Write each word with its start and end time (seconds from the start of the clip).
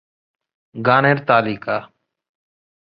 গানের 0.75 1.17
তালিকাঃ 1.27 1.83